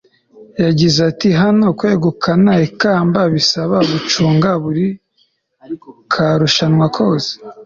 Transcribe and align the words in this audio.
yagize 0.63 0.99
ati 1.11 1.29
hano 1.41 1.65
kwegukana 1.79 2.51
ikamba 2.67 3.19
bisaba 3.33 3.75
gucunga 3.91 4.49
buri 4.63 4.85
ka 6.13 6.27
rushanwa 6.39 6.87
kose 6.97 7.31